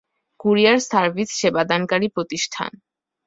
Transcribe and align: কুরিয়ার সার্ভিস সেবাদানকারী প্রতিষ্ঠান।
কুরিয়ার 0.39 0.77
সার্ভিস 0.89 1.29
সেবাদানকারী 1.39 2.07
প্রতিষ্ঠান। 2.09 2.71